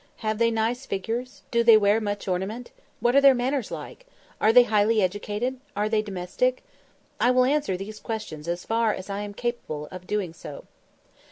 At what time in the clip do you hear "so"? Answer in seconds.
10.33-10.63